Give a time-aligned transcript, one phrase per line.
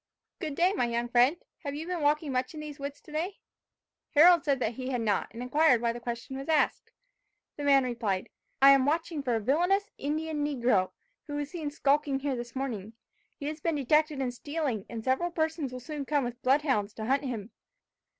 [0.39, 1.37] "Good day, my young friend.
[1.59, 3.37] Have you been walking much in these woods today?"
[4.15, 6.91] Harold said that he had not, and inquired why the question was asked.
[7.55, 8.29] The man replied,
[8.63, 10.89] "I am watching for a villainous Indian negro,
[11.27, 12.93] who was seen skulking here this morning.
[13.37, 16.95] He has been detected in stealing, and several persons will soon come with blood hounds
[16.95, 17.51] to hunt him.